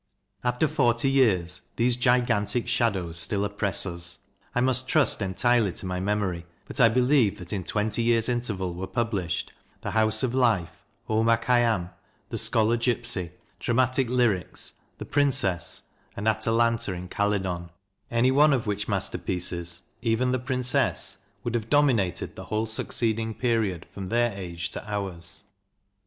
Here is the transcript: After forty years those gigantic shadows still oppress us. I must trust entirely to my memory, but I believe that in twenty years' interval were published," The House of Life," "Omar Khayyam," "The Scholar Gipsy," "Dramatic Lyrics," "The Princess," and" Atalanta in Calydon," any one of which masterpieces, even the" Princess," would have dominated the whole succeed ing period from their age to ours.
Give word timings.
After 0.43 0.67
forty 0.67 1.11
years 1.11 1.61
those 1.75 1.95
gigantic 1.95 2.67
shadows 2.67 3.19
still 3.19 3.45
oppress 3.45 3.85
us. 3.85 4.17
I 4.55 4.59
must 4.59 4.87
trust 4.87 5.21
entirely 5.21 5.73
to 5.73 5.85
my 5.85 5.99
memory, 5.99 6.47
but 6.65 6.81
I 6.81 6.89
believe 6.89 7.37
that 7.37 7.53
in 7.53 7.63
twenty 7.63 8.01
years' 8.01 8.27
interval 8.27 8.73
were 8.73 8.87
published," 8.87 9.53
The 9.83 9.91
House 9.91 10.23
of 10.23 10.33
Life," 10.33 10.71
"Omar 11.07 11.37
Khayyam," 11.37 11.91
"The 12.29 12.39
Scholar 12.39 12.77
Gipsy," 12.77 13.29
"Dramatic 13.59 14.09
Lyrics," 14.09 14.73
"The 14.97 15.05
Princess," 15.05 15.83
and" 16.17 16.27
Atalanta 16.27 16.93
in 16.93 17.07
Calydon," 17.07 17.69
any 18.09 18.31
one 18.31 18.53
of 18.53 18.65
which 18.65 18.87
masterpieces, 18.87 19.83
even 20.01 20.31
the" 20.31 20.39
Princess," 20.49 21.19
would 21.43 21.53
have 21.53 21.69
dominated 21.69 22.35
the 22.35 22.45
whole 22.45 22.65
succeed 22.65 23.19
ing 23.19 23.35
period 23.35 23.85
from 23.93 24.07
their 24.07 24.31
age 24.35 24.71
to 24.71 24.83
ours. 24.91 25.43